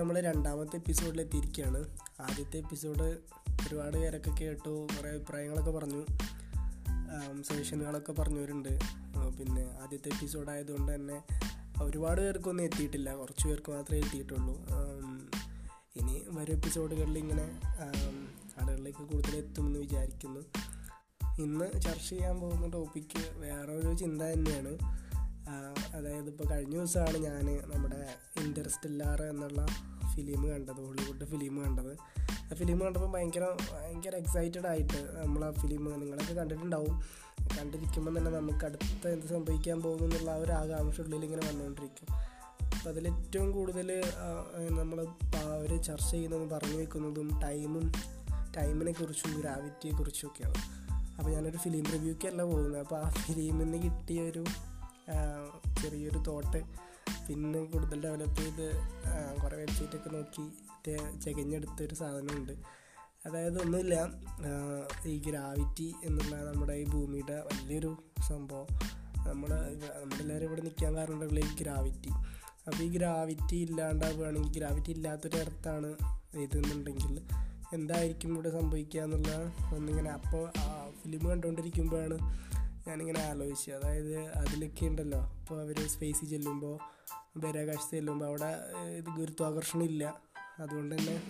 നമ്മൾ 0.00 0.20
രണ്ടാമത്തെ 0.20 0.76
എപ്പിസോഡിൽ 0.76 1.20
എത്തിയിരിക്കുകയാണ് 1.20 1.76
ആദ്യത്തെ 2.20 2.56
എപ്പിസോഡ് 2.56 3.02
ഒരുപാട് 3.66 3.96
പേരൊക്കെ 3.96 4.30
കേട്ടു 4.30 4.86
കുറേ 4.98 5.10
അഭിപ്രായങ്ങളൊക്കെ 5.10 5.70
പറഞ്ഞു. 5.70 6.06
സജഷനുകളൊക്കെ 7.42 8.12
പറഞ്ഞവരുണ്ട്. 8.12 8.68
പിന്നെ 9.38 9.78
ആദ്യത്തെ 9.82 10.08
എപ്പിസോഡ് 10.08 10.50
ആയതുകൊണ്ട് 10.50 10.94
തന്നെ 10.94 11.22
ഒരുപാട് 11.82 12.20
പേർക്കൊന്നും 12.20 12.64
എത്തിയിട്ടില്ല. 12.64 13.14
കുറച്ച് 13.14 13.48
പേർക്ക് 13.48 13.70
മാത്രമേ 13.70 14.00
എത്തിയിട്ടുള്ളൂ. 14.00 14.56
ഇനി 15.96 16.22
വരും 16.28 16.52
എപ്പിസോഡുകളിൽ 16.52 17.18
ഇങ്ങനെ 17.18 17.60
ആളുകളിലേക്ക് 18.62 19.12
കൂടുതൽ 19.12 19.36
എത്തുമെന്ന് 19.36 19.78
വിചാരിക്കുന്നു. 19.78 20.40
ഇന്ന് 21.42 21.80
ചർച്ച 21.80 22.08
ചെയ്യാൻ 22.08 22.40
പോകുന്ന 22.40 22.66
ടോപ്പിക്ക് 22.66 23.38
വേറൊരു 23.38 23.94
ചിന്ത 23.96 24.22
തന്നെയാണ്. 24.22 25.00
അതായത് 25.94 26.28
ഇപ്പോൾ 26.28 26.48
കഴിഞ്ഞ 26.48 26.72
ദിവസമാണ് 26.72 27.16
ഞാൻ 27.16 27.46
നമ്മുടെ 27.74 28.14
ഇന്റർസ്റ്റെല്ലാർ 28.44 29.22
എന്നുള്ള 29.22 29.66
ഫിലിം 30.14 30.48
കണ്ടത് 30.48 30.72
ഹോളിവുഡ് 30.72 31.24
ഫിലിം 31.24 31.64
കണ്ടത്. 31.64 31.96
ആ 32.20 32.54
ഫിലിം 32.54 32.80
കണ്ടപ്പോൾ 32.80 33.12
ഭയങ്കര 33.12 33.42
ഭയങ്കര 33.42 34.16
എക്സൈറ്റഡ് 34.16 34.66
ആയിട്ട് 34.66 35.16
നമ്മൾ 35.22 35.44
ആ 35.44 35.50
ഫിലിം 35.50 36.00
നിങ്ങളൊക്കെ 36.00 36.34
കണ്ടിട്ടുണ്ടാവും. 36.34 37.04
കണ്ടിരിക്കുമ്പോൾ 37.58 38.18
തന്നെ 38.18 38.30
നമുക്ക് 38.30 38.64
അടുത്ത 38.64 39.08
എന്ത് 39.08 39.26
സംഭവിക്കാൻ 39.26 39.82
പോകും 39.82 40.04
എന്നുള്ള 40.04 40.30
ആ 40.30 40.34
ഒരു 40.34 40.52
ആകാംക്ഷ 40.52 41.00
ഉള്ളിൽ 41.00 41.24
ഇങ്ങനെ 41.24 41.48
വന്നുകൊണ്ടിരിക്കും 41.48 42.14
അപ്പോൾ 42.76 42.90
അതിലേറ്റവും 42.90 43.52
കൂടുതൽ 43.52 44.02
നമ്മൾ 44.68 45.06
അവർ 45.36 45.82
ചർച്ച 45.82 46.10
ചെയ്യുന്നതും 46.10 46.48
പറഞ്ഞു 46.48 46.76
വെക്കുന്നതും 46.76 47.40
ടൈമും 47.44 47.92
ടൈമിനെ 48.56 48.92
കുറിച്ചും 48.92 49.40
ഗ്രാവിറ്റിയെ 49.40 49.92
കുറിച്ചും 49.92 50.28
ഒക്കെയാണ്. 50.28 50.54
അപ്പോൾ 51.18 51.30
ഞാനൊരു 51.30 51.56
ഫിലിം 51.56 51.84
റിവ്യൂക്കല്ല 51.84 52.42
പോകുന്നത്. 52.42 52.78
അപ്പോൾ 52.78 53.00
ആ 53.02 53.10
ഫിലിമിൽ 53.10 53.64
നിന്ന് 53.64 53.78
കിട്ടിയ 53.82 54.20
ഒരു 54.22 54.44
ചെറിയൊരു 55.82 56.20
തോട്ട് 56.28 56.60
പിന്നെ 57.26 57.60
കൂടുതൽ 57.64 58.02
ഡെവലപ്പ് 58.04 58.40
ചെയ്ത് 58.40 58.66
കുറേ 59.42 59.56
വെബ്സൈറ്റൊക്കെ 59.56 60.10
നോക്കി 60.10 60.44
ചകഞ്ഞെടുത്തൊരു 61.24 61.94
സാധനമുണ്ട്. 61.94 62.54
അതായത് 63.26 63.58
ഒന്നുമില്ല 63.62 63.94
ഈ 65.06 65.18
ഗ്രാവിറ്റി 65.18 65.94
എന്നുള്ള 66.04 66.34
നമ്മുടെ 66.50 66.72
ഈ 66.72 66.84
ഭൂമിയുടെ 66.84 67.36
വലിയൊരു 67.48 67.90
സംഭവം. 68.28 68.68
നമ്മൾ 69.28 69.50
നമ്മളെല്ലാവരും 70.00 70.46
ഇവിടെ 70.46 70.62
നിൽക്കാൻ 70.62 70.96
കാരണമുള്ള 70.96 71.40
ഈ 71.40 71.50
ഗ്രാവിറ്റി 71.62 72.12
അപ്പോൾ 72.66 72.82
ഈ 72.82 72.88
ഗ്രാവിറ്റി 72.88 73.56
ഇല്ലാണ്ടാവുകയാണെങ്കിൽ 73.56 74.52
ഗ്രാവിറ്റി 74.58 74.90
ഇല്ലാത്തൊരു 74.90 75.36
എർത്താണ് 75.36 75.90
ഇതെന്നുണ്ടെങ്കിൽ 76.44 77.14
എന്തായിരിക്കും 77.72 78.30
ഇവിടെ 78.34 78.50
സംഭവിക്കുക 78.50 79.00
എന്നുള്ള 79.00 79.32
ഒന്നിങ്ങനെ 79.74 80.10
അപ്പോൾ 80.10 80.44
ഫിലിം 81.02 81.22
കണ്ടുകൊണ്ടിരിക്കുമ്പോഴാണ് 81.30 82.16
ഞാനിങ്ങനെ 82.88 83.20
ആലോചിച്ചു. 83.20 83.70
അതായത് 83.70 84.18
അതിലൊക്കെ 84.18 84.86
ഉണ്ടല്ലോ. 84.86 85.18
അപ്പോൾ 85.18 85.60
അവർ 85.60 85.88
സ്പേസിൽ 85.88 86.28
ചെല്ലുമ്പോൾ 86.28 86.78
ബഹിരാകാശത്ത് 87.36 87.96
ചെല്ലുമ്പോൾ 87.96 88.26
അവിടെ 88.26 88.50
ഇത് 88.98 89.16
ഗുരുത്വാകർഷണം 89.18 89.82
ഇല്ല 89.82 90.20
അതുകൊണ്ട് 90.58 90.94
തന്നെ 90.94 91.22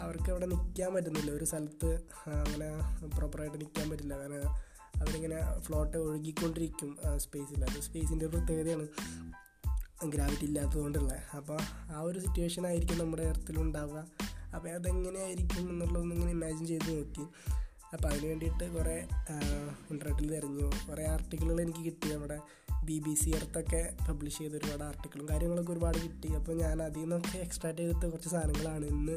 അവർക്ക് 0.00 0.30
അവിടെ 0.30 0.46
നിൽക്കാൻ 0.46 0.94
പറ്റുന്നില്ല. 0.94 1.30
ഒരു 1.30 1.44
സ്ഥലത്ത് 1.44 2.00
അങ്ങനെ 2.30 2.68
പ്രോപ്പറായിട്ട് 3.06 3.60
നിൽക്കാൻ 3.60 3.90
പറ്റില്ല. 3.90 4.18
കാരണം 4.18 4.48
അവരിങ്ങനെ 4.96 5.60
ഫ്ലോട്ട് 5.60 5.98
ഒഴുകിക്കൊണ്ടിരിക്കും 5.98 6.96
സ്പേസിൽ 7.16 7.64
അത് 7.64 7.80
സ്പേസിന്റെ 7.80 8.26
പ്രത്യേകതയാണ്. 8.26 8.86
ഗ്രാവിറ്റി 10.04 10.44
ഇല്ലാത്തതുകൊണ്ടുള്ള. 10.44 11.12
അപ്പോൾ 11.36 11.58
ആ 11.96 12.00
ഒരു 12.00 12.18
സിറ്റുവേഷൻ 12.18 12.66
ആയിരിക്കും 12.66 12.98
നമ്മുടെ 12.98 13.22
എർത്തിലുണ്ടാവുക 13.22 14.06
അപ്പോൾ 14.54 14.68
അതെങ്ങനെയായിരിക്കും 14.68 15.70
എന്നുള്ളതൊന്നും 15.70 16.30
ഇമാജിൻ 16.30 16.66
ചെയ്ത് 16.66 16.90
നോക്കി. 16.96 17.26
അപ്പോൾ 17.96 18.08
അതിന് 18.08 18.26
വേണ്ടിയിട്ട് 18.30 18.64
കുറേ 18.76 18.96
ഇന്റർനെറ്റിൽ 19.92 20.28
തിരഞ്ഞു 20.34 20.68
കുറേ 20.88 21.04
ആർട്ടിക്കിളുകൾ 21.14 21.60
എനിക്ക് 21.64 21.82
കിട്ടി. 21.88 22.06
നമ്മുടെ 22.14 22.38
ബി 22.88 22.96
ബി 23.04 23.12
സി 23.20 23.30
അടുത്തൊക്കെ 23.36 23.82
പബ്ലിഷ് 24.08 24.38
ചെയ്ത 24.38 24.54
ഒരുപാട് 24.58 24.84
ആർട്ടിക്കിളും 24.88 25.26
കാര്യങ്ങളൊക്കെ 25.30 25.72
ഒരുപാട് 25.72 25.98
കിട്ടി. 26.04 26.28
അപ്പോൾ 26.38 26.56
ഞാൻ 26.62 26.76
അതിൽ 26.82 27.00
നിന്നൊക്കെ 27.00 27.36
എക്സ്ട്രാക്ട് 27.46 27.78
ചെയ്തെടുത്ത 27.78 28.10
കുറച്ച് 28.12 28.30
സാധനങ്ങളാണ് 28.34 28.84
ഇന്ന് 28.94 29.16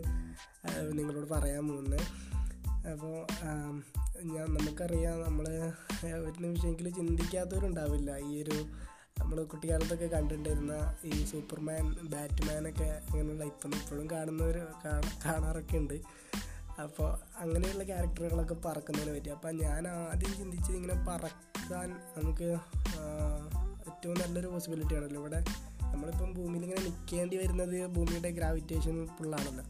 നിങ്ങളോട് 0.97 1.27
പറയാൻ 1.33 1.63
പോകുന്നത്. 1.67 2.01
അപ്പോൾ 2.91 3.15
ഞാൻ 4.33 4.47
നമുക്കറിയാം 4.57 5.17
നമ്മൾ 5.27 5.45
ഒരു 6.27 6.37
നിമിഷമെങ്കിലും 6.45 6.93
ചിന്തിക്കാത്തവരുണ്ടാവില്ല. 6.99 8.11
ഈ 8.29 8.33
ഒരു 8.43 8.57
നമ്മൾ 9.19 9.37
കുട്ടിക്കാലത്തൊക്കെ 9.51 10.07
കണ്ടിട്ടുണ്ടായിരുന്ന 10.15 10.75
ഈ 11.05 11.13
സൂപ്പർമാൻ 11.31 11.85
ബാറ്റ്മാനൊക്കെ 12.13 12.89
അങ്ങനെയുള്ള 13.07 13.43
ഇപ്പം 13.43 13.71
ഇപ്പോഴും 13.79 14.05
കാണുന്നവർ 14.11 14.57
കാണാറൊക്കെ 15.25 15.77
ഉണ്ട്. 15.77 15.97
അപ്പോൾ 16.83 17.09
അങ്ങനെയുള്ള 17.41 17.83
ക്യാരക്ടറുകളൊക്കെ 17.83 18.55
പറക്കുന്നതിനെ 18.65 19.13
പറ്റി. 19.13 19.29
അപ്പം 19.29 19.55
ഞാൻ 19.57 19.87
ആദ്യം 19.87 20.33
ചിന്തിച്ചത് 20.39 20.75
ഇങ്ങനെ 20.75 20.97
പറക്കാൻ 21.07 21.89
നമുക്ക് 22.17 22.49
ഏറ്റവും 23.89 24.15
നല്ലൊരു 24.21 24.47
പോസിബിലിറ്റി 24.47 24.95
ആണല്ലോ. 24.95 25.21
ഇവിടെ 25.21 25.39
നമ്മളിപ്പം 25.93 26.33
ഭൂമിയിൽ 26.33 26.63
ഇങ്ങനെ 26.63 26.81
നിൽക്കേണ്ടി 26.81 27.37
വരുന്നത് 27.37 27.87
ഭൂമിയുടെ 27.87 28.29
ഗ്രാവിറ്റേഷൻ 28.31 29.07
ഫുള്ളാണല്ലോ 29.07 29.65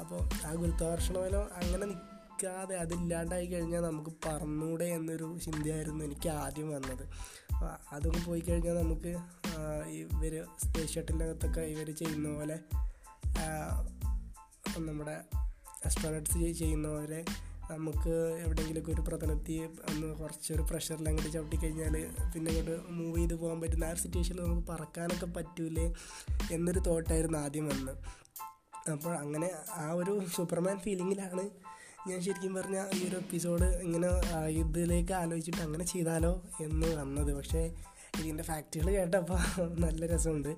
അപ്പോൾ 0.00 0.20
ആ 0.46 0.52
ഗുരുത്വാകർഷണ 0.54 1.16
ബലം 1.18 1.44
അങ്ങനെ 1.54 1.86
നിൽക്കാതെ 1.86 2.76
അതില്ലാണ്ടായി 2.76 3.46
കഴിഞ്ഞാൽ 3.46 3.82
നമുക്ക് 3.82 4.12
പറന്നൂടെ 4.26 4.84
എന്നൊരു 4.84 5.38
ചിന്തയായിരുന്നു 5.44 6.04
എനിക്ക് 6.04 6.28
ആദ്യം 6.28 6.70
വന്നത്. 6.70 7.04
അപ്പോൾ 7.52 7.70
അതൊക്കെ 7.94 8.20
പോയി 8.26 8.40
കഴിഞ്ഞാൽ 8.40 8.76
നമുക്ക് 8.82 9.12
ഇവർ 9.98 10.34
സ്പേസ് 10.64 10.94
ഷട്ടിലിനകത്തൊക്കെ 10.94 11.60
ഇവർ 11.74 11.90
ചെയ്യുന്ന 11.90 12.34
പോലെ 12.34 12.58
നമ്മുടെ 14.78 15.16
അസ്ട്രോനട്സ് 15.86 16.40
ചെയ്യുന്നവരെ 16.60 17.20
നമുക്ക് 17.70 18.14
എവിടെയെങ്കിലുമൊക്കെ 18.44 18.90
ഒരു 18.92 19.02
പ്രതലത്തി 19.08 19.54
ഒന്ന് 19.90 20.08
കുറച്ചൊരു 20.20 20.62
പ്രഷറിൽ 20.70 21.06
അങ്ങോട്ട് 21.08 21.30
ചവിട്ടി 21.32 21.56
കഴിഞ്ഞാൽ 21.56 21.94
പിന്നെ 22.34 22.50
അങ്ങോട്ട് 22.52 22.74
മൂവ് 22.90 23.18
ചെയ്ത് 23.18 23.34
പോകാൻ 23.34 23.58
പറ്റുന്ന 23.60 23.84
ആ 23.84 23.92
ഒരു 23.94 24.00
സിറ്റുവേഷനിൽ 24.00 24.42
നമുക്ക് 24.42 24.64
പറക്കാനൊക്കെ 24.72 25.28
പറ്റൂലേ 25.36 25.86
എന്നൊരു 26.56 26.80
തോട്ടായിരുന്നു 26.88 27.38
ആദ്യം 27.38 27.66
വന്ന് 27.68 27.94
അപ്പോൾ 28.92 29.12
അങ്ങനെ 29.14 29.48
ആ 29.84 29.86
ഒരു 29.92 30.14
സൂപ്പർമാൻ 30.36 30.78
ഫീലിങ്ങിലാണ് 30.78 31.44
ഞാൻ 32.08 32.18
ശരിക്കും 32.26 32.54
പറഞ്ഞാൽ 32.54 32.86
ഈ 32.96 33.00
ഒരു 33.08 33.16
എപ്പിസോഡ് 33.16 33.66
ഇങ്ങനെ 33.86 34.08
ഇതിലേക്ക് 34.60 35.12
ആലോചിച്ചിട്ട് 35.12 35.62
അങ്ങനെ 35.66 35.84
ചെയ്താലോ 35.84 36.32
എന്ന് 36.60 36.88
വന്നത്. 37.00 37.30
പക്ഷേ 37.38 37.62
ഇതിന്റെ 38.20 38.44
ഫാക്റ്റുകൾ 38.48 38.88
കേട്ടപ്പോൾ 38.96 39.38
നല്ല 39.84 40.06
രസമുണ്ട്. 40.06 40.50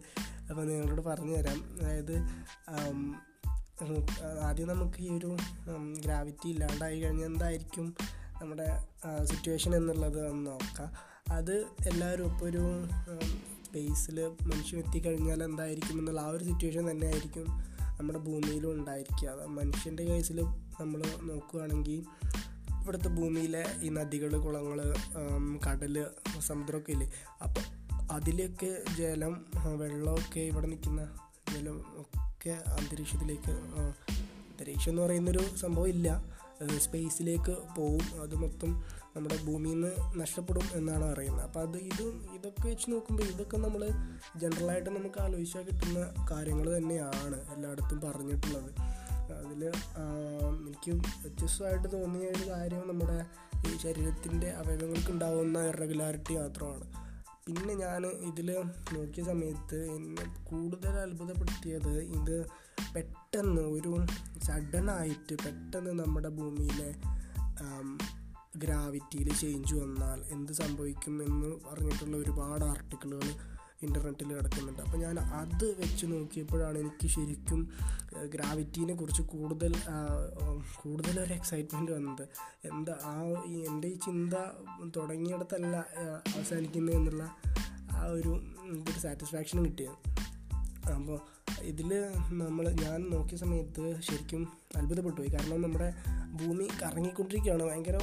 അപ്പോൾ 0.50 0.62
നിങ്ങളോട് 0.70 1.02
പറഞ്ഞു 1.10 1.34
തരാം 1.36 1.60
അതായത് 1.80 2.16
ആദ്യം 4.48 4.68
നമുക്ക് 4.68 4.98
ഈ 5.02 5.08
ഒരു 5.16 5.36
ഗ്രാവിറ്റി 6.04 6.48
ഇല്ലാണ്ടായി 6.48 7.00
കഴിഞ്ഞാൽ 7.00 7.26
എന്തായിരിക്കും 7.26 7.86
നമ്മുടെ 8.40 8.66
സിറ്റുവേഷൻ 9.24 9.76
എന്നുള്ളത് 9.76 10.30
ഒന്ന് 10.30 10.50
നോക്കാം. 10.50 10.90
അത് 11.32 11.54
എല്ലാവരും 11.86 12.26
ഇപ്പോൾ 12.32 12.46
ഒരു 12.46 12.64
സ്പേസിൽ 13.66 14.18
മനുഷ്യൻ 14.50 14.78
എത്തിക്കഴിഞ്ഞാൽ 14.78 15.42
എന്തായിരിക്കും 15.42 15.98
എന്നുള്ള 15.98 16.20
ആ 16.20 16.26
ഒരു 16.26 16.44
സിറ്റുവേഷൻ 16.44 16.90
തന്നെ 16.90 17.06
ആയിരിക്കും 17.06 17.46
നമ്മുടെ 17.98 18.18
ഭൂമിയിലും 18.18 18.72
ഉണ്ടായിരിക്കുക. 18.72 19.46
മനുഷ്യന്റെ 19.58 20.04
കേസിൽ 20.04 20.40
നമ്മൾ 20.80 21.00
നോക്കുകയാണെങ്കിൽ 21.30 22.00
ഇവിടുത്തെ 22.80 23.08
ഭൂമിയിലെ 23.08 23.64
ഈ 23.82 23.88
നദികൾ 23.88 24.36
കുളങ്ങൾ 24.38 24.94
കടൽ 25.66 26.06
സമുദ്രമൊക്കെ 26.40 26.92
ഇല്ലേ? 26.92 27.08
അപ്പം 27.42 27.64
അതിലൊക്കെ 28.12 28.84
ജലം 28.98 29.46
വെള്ളമൊക്കെ 29.80 30.40
ഇവിടെ 30.40 30.66
നിൽക്കുന്ന 30.66 31.02
ജലം 31.52 31.78
ഒക്കെ 32.44 32.70
അന്തരീക്ഷത്തിലേക്ക് 32.70 33.50
അന്തരീക്ഷം 33.50 34.90
എന്ന് 34.90 35.02
പറയുന്നൊരു 35.02 35.56
സംഭവം 35.56 35.88
ഇല്ല. 35.88 36.24
സ്പേസിലേക്ക് 36.78 37.54
പോവും. 37.76 38.22
അത് 38.22 38.34
മൊത്തം 38.34 38.84
നമ്മുടെ 39.16 39.36
ഭൂമിയിൽ 39.44 39.74
നിന്ന് 39.74 40.20
നഷ്ടപ്പെടും 40.20 40.66
എന്നാണ് 40.72 41.14
പറയുന്നത്. 41.14 41.44
അപ്പോൾ 41.44 41.60
അത് 41.60 41.76
ഇത് 41.76 42.02
ഇതൊക്കെ 42.34 42.68
വെച്ച് 42.68 42.90
നോക്കുമ്പോൾ 42.90 43.22
ഇതൊക്കെ 43.22 43.56
നമ്മൾ 43.56 43.88
ജനറലായിട്ട് 44.36 44.90
നമുക്ക് 44.90 45.20
ആലോചിച്ചാൽ 45.20 45.62
കിട്ടുന്ന 45.62 46.26
കാര്യങ്ങൾ 46.30 46.76
തന്നെയാണ് 46.76 47.54
എല്ലായിടത്തും 47.54 48.00
പറഞ്ഞിട്ടുള്ളത്. 48.00 48.70
അതിൽ 49.40 49.64
എനിക്ക് 50.66 50.90
വ്യത്യസ്തമായിട്ട് 50.96 51.88
തോന്നിയ 51.92 52.28
ഒരു 52.28 52.50
കാര്യം 52.50 52.88
നമ്മുടെ 52.88 53.18
ഈ 53.68 53.78
ശരീരത്തിന്റെ 53.78 54.50
അവയവങ്ങൾക്ക് 54.50 55.10
ഉണ്ടാകുന്ന 55.10 55.58
ഇറഗുലാരിറ്റി 55.68 56.34
മാത്രമാണ്. 56.34 57.03
പിന്നെ 57.46 57.74
ഞാൻ 57.74 58.02
ഇതിൽ 58.22 58.48
നോക്കിയ 58.94 59.22
സമയത്ത് 59.24 59.78
എന്നെ 59.96 60.24
കൂടുതൽ 60.44 60.94
അത്ഭുതപ്പെടുത്തിയത് 60.98 61.94
ഇത് 62.10 62.36
പെട്ടെന്ന് 62.94 63.64
ഒരു 63.68 63.92
സഡനായിട്ട് 64.38 65.34
പെട്ടെന്ന് 65.44 65.92
നമ്മുടെ 66.00 66.28
ഭൂമിയിലെ 66.28 66.90
ഗ്രാവിറ്റിയിൽ 68.56 69.28
ചേഞ്ച് 69.34 69.74
വന്നാൽ 69.74 70.18
എന്ത് 70.30 70.52
സംഭവിക്കും 70.52 71.22
എന്ന് 71.22 71.50
പറഞ്ഞിട്ടുള്ള 71.66 72.16
ഒരുപാട് 72.16 72.64
ആർട്ടിക്കിളുകൾ 72.64 73.28
ഇന്റർനെറ്റിൽ 73.84 74.30
കിടക്കുന്നുണ്ട്. 74.34 74.82
അപ്പോൾ 74.82 74.98
ഞാൻ 74.98 75.18
അത് 75.20 75.66
വെച്ച് 75.80 76.06
നോക്കിയപ്പോഴാണ് 76.06 76.78
എനിക്ക് 76.78 77.08
ശരിക്കും 77.08 77.60
ഗ്രാവിറ്റീനെ 78.34 78.94
കുറിച്ച് 78.94 79.22
കൂടുതൽ 79.22 79.72
കൂടുതൽ 80.82 81.20
ഒരു 81.20 81.32
എക്സൈറ്റ്മെന്റ് 81.32 81.92
വന്നത്. 81.92 82.24
എന്താ 82.72 82.96
ആ 83.04 83.14
എന്റെ 83.68 83.88
ഈ 83.88 83.96
ചിന്ത 84.06 84.34
തുടങ്ങിയിടത്തല്ല 84.96 85.76
അവസാനിക്കുന്നത് 86.34 86.96
എന്നുള്ള 86.96 87.24
ആ 87.92 88.04
ഒരു 88.18 88.32
ഒരു 88.74 88.98
സാറ്റിസ്ഫാക്ഷൻ 88.98 89.64
കിട്ടിയത്. 89.64 89.96
അപ്പോൾ 90.92 91.18
ഇതിൽ 91.62 91.90
നമ്മൾ 92.42 92.64
ഞാൻ 92.82 93.00
നോക്കിയ 93.10 93.36
സമയത്ത് 93.38 94.00
ശരിക്കും 94.00 94.42
അത്ഭുതപ്പെട്ടു. 94.76 95.20
പോയി 95.20 95.30
കാരണം 95.34 95.62
നമ്മുടെ 95.62 95.88
ഭൂമി 96.40 96.66
കറങ്ങിക്കൊണ്ടിരിക്കുകയാണ്. 96.82 97.62
ഭയങ്കര 97.62 97.98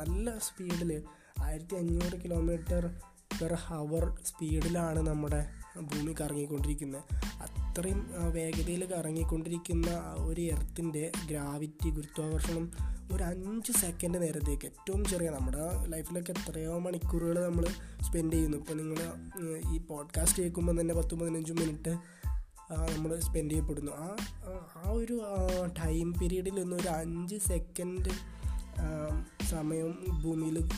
നല്ല 0.00 0.38
സ്പീഡിൽ 0.38 1.02
ആയിരത്തി 1.42 1.74
അഞ്ഞൂറ് 1.76 2.16
കിലോമീറ്റർ 2.24 2.84
പെർ 3.40 3.54
ഹവർ 3.54 4.04
സ്പീഡിലാണ് 4.26 5.00
നമ്മുടെ 5.06 5.40
ഭൂമി 5.80 6.14
കറങ്ങിക്കൊണ്ടിരിക്കുന്നത് 6.20 7.02
അത്രയും 7.44 8.00
വേഗതയിൽ 8.32 8.84
കറങ്ങിക്കൊണ്ടിരിക്കുന്ന 8.92 9.86
ഒരു 10.18 10.40
എർത്തിന്റെ 10.40 11.12
ഗ്രാവിറ്റി 11.28 11.90
ഗുരുത്വാകർഷണം 11.90 12.70
ഒരു 13.12 13.22
അഞ്ച് 13.22 13.72
സെക്കൻഡ് 13.72 14.22
നേരത്തേക്ക്. 14.22 14.66
ഏറ്റവും 14.66 15.04
ചെറിയ 15.04 15.30
നമ്മുടെ 15.30 15.86
ലൈഫിലൊക്കെ 15.86 16.32
എത്രയോ 16.32 16.78
മണിക്കൂറുകൾ 16.78 17.44
നമ്മൾ 17.44 17.64
സ്പെൻഡ് 18.02 18.32
ചെയ്യുന്നു. 18.32 18.58
ഇപ്പോൾ 18.58 18.74
നിങ്ങൾ 18.74 19.00
ഈ 19.74 19.78
പോഡ്കാസ്റ്റ് 19.78 20.42
കേൾക്കുമ്പോൾ 20.42 20.80
തന്നെ 20.80 20.94
പത്ത് 20.94 21.14
പതിനഞ്ച് 21.14 21.52
മിനിറ്റ് 21.52 21.94
നമ്മൾ 22.96 23.20
സ്പെൻഡ് 23.20 23.50
ചെയ്യപ്പെടുന്നു. 23.50 23.92
ആ 23.92 24.16
ആ 24.76 24.90
ഒരു 24.90 25.16
ടൈം 25.84 26.14
പീരീഡിൽ 26.14 26.54
നിന്ന് 26.54 26.76
ഒരു 26.76 26.88
അഞ്ച് 26.88 27.36
സെക്കൻഡ് 27.36 28.10
സമയം 29.50 29.90
ഭൂമിയിൽ 30.22 30.68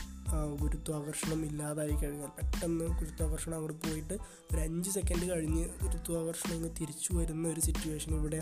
ഗുരുത്വാകർഷണം 0.62 1.44
ഇല്ലാതായി 1.44 1.90
കഴിഞ്ഞാൽ 1.90 2.26
പെട്ടെന്ന് 2.26 2.84
ഗുരുത്വാകർഷണം 2.84 3.55
അങ്ങോട്ട് 3.55 3.88
പോയിട്ട് 3.88 4.14
ഒരു 4.52 4.61
അഞ്ച് 4.61 4.90
സെക്കൻഡ് 4.90 5.31
കഴിഞ്ഞ് 5.31 5.69
ഗുരുത്വാകർഷണം 5.69 6.55
ഇങ്ങ് 6.55 6.70
തിരിച്ചു 6.81 7.14
വരുന്ന 7.14 7.49
ഒരു 7.49 7.61
സിറ്റുവേഷൻ 7.61 8.14
ഇവിടെ 8.14 8.40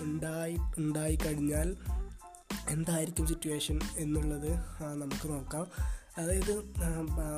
ഉണ്ടായി 0.00 0.56
ഉണ്ടായി 0.78 1.18
കഴിഞ്ഞാൽ 1.26 1.76
എന്തായിരിക്കും 2.68 3.26
സിറ്റുവേഷൻ 3.26 3.80
എന്നുള്ളത് 3.96 4.50
നമുക്ക് 4.94 5.28
നോക്കാം. 5.28 5.66
അതായത് 6.18 6.64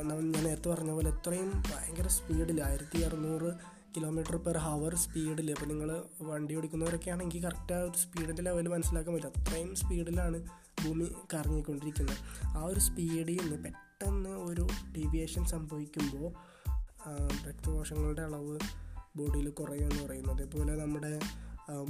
ഞാൻ 0.04 0.32
നേരത്തെ 0.32 0.68
പറഞ്ഞ 0.68 0.90
പോലെ 0.90 1.10
എത്രയും 1.10 1.62
ഭയങ്കര 1.70 2.08
സ്പീഡിൽ 2.08 2.62
ആയിരത്തി 2.62 2.98
അറുന്നൂറ് 3.02 3.52
കിലോമീറ്റർ 3.96 4.36
പെർ 4.36 4.56
ഹവർ 4.56 4.94
സ്പീഡിൽ 4.94 5.50
അപ്പോൾ 5.50 5.66
നിങ്ങൾ 5.66 6.02
വണ്ടി 6.20 6.54
ഓടിക്കുന്നവരൊക്കെ 6.54 7.10
ആണെങ്കിൽ 7.10 7.42
കറക്റ്റ് 7.42 7.72
ആ 7.72 7.78
ഒരു 7.78 7.98
സ്പീഡിന്റെ 7.98 8.42
ലെവൽ 8.42 8.68
മനസ്സിലാക്കാൻ 8.68 9.14
പറ്റും. 9.14 9.32
അത്രയും 9.40 9.74
സ്പീഡിലാണ് 9.74 10.61
ഭൂമി 10.84 11.06
കറങ്ങിക്കൊണ്ടിരിക്കുന്നത് 11.34 12.16
ആ 12.46 12.62
ഒരു 12.64 12.80
സ്പീഡിൽ 12.80 13.40
നിന്ന് 13.42 13.64
പെട്ടെന്ന് 13.64 14.30
ഒരു 14.30 14.66
ഡീവിയേഷൻ 14.96 15.44
സംഭവിക്കുമ്പോൾ 15.44 16.30
രക്തകോശങ്ങളുടെ 17.48 18.22
അളവ് 18.22 18.58
ബോഡിയിൽ 19.16 19.48
കുറയുമെന്ന് 19.48 20.04
പറയുന്നത്. 20.04 20.36
അതേപോലെ 20.36 20.76
നമ്മുടെ 20.76 21.20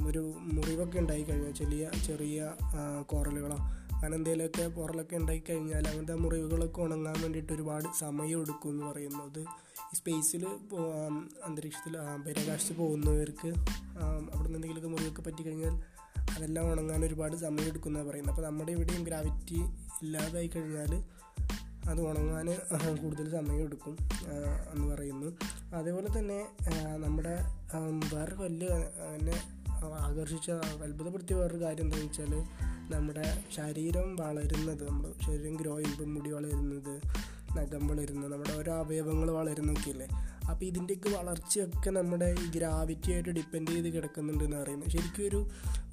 ഒരു 0.07 0.33
മുറിവൊക്കെ 0.37 0.99
ഉണ്ടായി 0.99 1.23
കഴിഞ്ഞാൽ 1.23 1.51
ചെറിയ 1.51 1.89
ചെറിയ 2.05 2.51
കോറലുകളോ 3.01 3.57
അങ്ങനെ 3.93 4.15
എന്തെങ്കിലുമൊക്കെ 4.15 4.67
പുറലൊക്കെ 4.67 5.15
ഉണ്ടായി 5.15 5.43
കഴിഞ്ഞാൽ 5.49 5.87
അങ്ങനത്തെ 5.87 6.15
മുറിവുകളൊക്കെ 6.15 6.81
ഉണങ്ങാൻ 6.81 7.21
വേണ്ടിയിട്ട് 7.21 7.53
ഒരുപാട് 7.53 7.85
സമയം 7.99 8.41
എടുക്കും 8.41 8.69
എന്ന് 8.69 8.85
പറയുന്നത്. 8.85 9.39
ഈ 9.39 9.95
സ്പേസിൽ 9.95 10.45
അന്തരീക്ഷത്തിൽ 11.45 11.97
ബഹിരാകാശത്ത് 12.25 12.75
പോകുന്നവർക്ക് 12.77 13.47
അവിടെ 13.47 14.43
നിന്ന് 14.43 14.57
എന്തെങ്കിലുമൊക്കെ 14.57 14.89
മുറിവൊക്കെ 14.89 15.21
പറ്റിക്കഴിഞ്ഞാൽ 15.21 15.75
അതെല്ലാം 16.17 16.71
ഉണങ്ങാൻ 16.71 17.05
ഒരുപാട് 17.05 17.35
സമയം 17.35 17.67
എടുക്കുന്നതാണ് 17.67 18.09
പറയുന്നത്. 18.09 18.35
അപ്പോൾ 18.35 18.45
നമ്മുടെ 18.47 18.71
ഇവിടെയും 18.71 19.03
ഗ്രാവിറ്റി 19.03 19.59
ഇല്ലാതായി 20.01 20.47
കഴിഞ്ഞാൽ 20.47 21.03
അത് 21.89 22.01
ഉണങ്ങാൻ 22.01 22.47
കൂടുതൽ 23.01 23.31
സമയം 23.31 23.61
എടുക്കും 23.61 23.97
എന്ന് 24.73 24.95
പറയുന്നു. 24.95 25.29
അതേപോലെ 25.75 26.19
തന്നെ 26.19 26.39
നമ്മുടെ 26.95 27.35
വേറൊരു 28.15 28.35
വലിയ 28.35 28.67
എന്നെ 29.15 29.63
ആകർഷിച്ച 29.99 30.51
അത്ഭുതപ്പെടുത്തിയ 30.51 31.35
വേറൊരു 31.35 31.61
കാര്യം 31.63 31.83
എന്താണെന്ന് 31.83 32.09
വെച്ചാൽ 32.09 32.33
നമ്മുടെ 32.95 33.43
ശരീരം 33.55 34.15
വളരുന്നത് 34.15 34.87
നമ്മുടെ 34.89 35.13
ശരീരം 35.25 35.55
ഗ്രോ 35.55 35.79
ചെയ്യുമ്പോൾ 35.79 36.05
മുടി 36.05 36.31
വളരുന്നത് 36.31 36.93
നഖം 37.57 37.87
വളരുന്നത് 37.87 38.33
നമ്മുടെ 38.33 38.53
ഓരോ 38.53 38.73
അവയവങ്ങൾ 38.73 39.31
വളരുന്നൊക്കെ 39.31 39.89
അപ്പോൾ 40.49 40.65
ഇതിന്റെയൊക്കെ 40.65 41.09
വളർച്ചയൊക്കെ 41.09 41.89
നമ്മുടെ 41.89 42.35
ഈ 42.39 42.45
ഗ്രാവിറ്റി 42.49 43.11
ആയിട്ട് 43.11 43.29
ഡിപ്പെൻഡ് 43.29 43.71
ചെയ്ത് 43.71 43.93
കിടക്കുന്നുണ്ടെന്ന് 43.95 44.57
പറയുന്നത്. 44.57 44.89
ശരിക്കും 44.89 45.25
ഒരു 45.27 45.39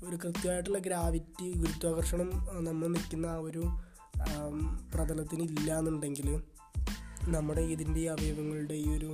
ഒരു 0.04 0.16
കൃത്യമായിട്ടുള്ള 0.16 0.78
ഗ്രാവിറ്റി 0.78 1.52
ഗുരുത്വാകർഷണം 1.52 2.28
നമ്മൾ 2.60 2.86
നിൽക്കുന്ന 2.88 3.26
ആ 3.26 3.38
ഒരു 3.40 3.62
പ്രതലത്തിന് 4.94 5.42
ഇല്ല 5.50 5.78
എന്നുണ്ടെങ്കിൽ 5.78 6.28
നമ്മുടെ 7.28 7.60
ഇതിന്റെ 7.66 8.00
ഈ 8.00 8.06
അവയവങ്ങളുടെ 8.06 8.74
ഈ 8.74 8.88
ഒരു 8.96 9.10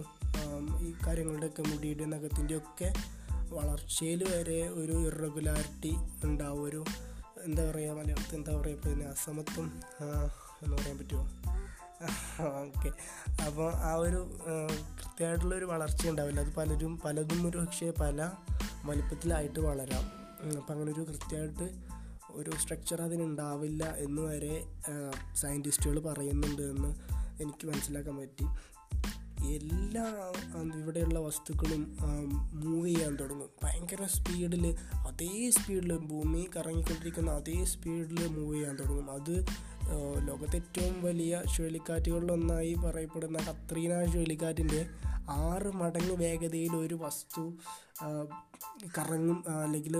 ഈ 0.81 0.94
കാര്യങ്ങളുടെയൊക്കെ 1.06 1.62
മുടിയുടെ 1.62 2.05
നഖത്തിന്റെ 2.05 2.56
ഒക്കെ 2.56 2.89
വളർച്ചയിൽ 3.50 4.25
വരെ 4.25 4.69
ഒരു 4.75 4.93
ഇറഗുലാരിറ്റി 5.06 5.93
ഉണ്ടാവും 6.25 6.62
ഒരു 6.62 6.81
എന്താ 7.44 7.71
പറയുക 7.71 7.93
മലയാളത്തിൽ 7.93 8.37
എന്താ 8.37 8.56
പറയുക 8.56 8.79
പിന്നെ 8.85 9.06
അസമത്വം 9.06 9.67
എന്ന് 10.62 10.77
പറയാൻ 10.77 10.99
പറ്റുമോ? 10.99 11.25
ഓക്കെ. 12.60 12.90
അപ്പോൾ 13.46 13.70
ആ 13.75 13.93
ഒരു 13.94 14.20
കൃത്യമായിട്ടുള്ളൊരു 15.00 15.64
വളർച്ച 15.64 16.08
ഉണ്ടാവില്ല. 16.08 16.40
അത് 16.40 16.54
പലരും 16.54 17.00
പലതും 17.04 17.48
ഒരു 17.48 17.58
പക്ഷേ 17.58 17.93
പല 18.00 18.31
വലിപ്പത്തിലായിട്ട് 18.84 19.60
വളരാം. 19.60 20.04
അപ്പം 20.56 20.72
അങ്ങനെ 20.72 20.93
ഒരു 20.93 21.04
കൃത്യമായിട്ട് 21.10 21.69
ഒരു 22.31 22.52
സ്ട്രക്ചർ 22.62 23.02
അതിനുണ്ടാവില്ല 23.02 23.84
എന്ന് 23.96 24.22
വരെ 24.22 24.54
സയന്റിസ്റ്റുകൾ 25.34 25.98
പറയുന്നുണ്ട് 26.00 26.62
എന്ന് 26.62 26.90
എനിക്ക് 27.43 27.66
മനസ്സിലാക്കാൻ 27.66 28.16
പറ്റി. 28.16 28.46
എല്ലാ 29.54 30.04
ഇവിടെയുള്ള 30.75 31.19
വസ്തുക്കളും 31.19 31.82
മൂവ് 32.52 32.87
ചെയ്യാൻ 32.88 33.12
തുടങ്ങും. 33.16 33.50
ഭയങ്കര 33.62 34.04
സ്പീഡിൽ 34.06 34.64
അതേ 35.08 35.50
സ്പീഡിൽ 35.50 35.93
ഭൂമി 35.98 36.43
കറങ്ങിക്കൊണ്ടിരിക്കുന്ന 36.56 37.31
അതേ 37.31 37.58
സ്പീഡിൽ 37.64 38.20
മൂവ് 38.26 38.54
ചെയ്യാൻ 38.54 38.75
തുടങ്ങും. 38.76 39.08
അത് 39.10 39.34
ലോകത്തെ 40.25 40.56
ഏറ്റവും 40.56 41.03
വലിയ 41.03 41.43
ചുഴലിക്കാറ്റുകളിലൊന്നായി 41.56 42.75
പറയപ്പെടുന്ന 42.75 43.38
കത്രീന 43.38 44.05
ചുഴലിക്കാറ്റിന്റെ 44.05 44.87
ആറ് 45.31 45.71
മടങ്ങ് 45.73 46.17
വേഗതയിൽ 46.17 46.77
ഒരു 46.77 46.94
വസ്തു 46.94 47.53
കറങ്ങും 48.99 49.44
അല്ലെങ്കിൽ 49.62 49.97